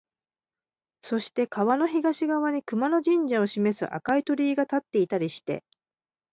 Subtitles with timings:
[1.03, 5.63] そして川の東側に熊野神社を示す赤い鳥居が立っていたりして、